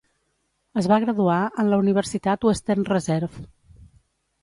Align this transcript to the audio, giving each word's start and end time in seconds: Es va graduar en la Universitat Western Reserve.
Es 0.81 0.87
va 0.91 0.97
graduar 1.03 1.37
en 1.65 1.71
la 1.73 1.81
Universitat 1.83 2.51
Western 2.51 2.91
Reserve. 2.91 3.49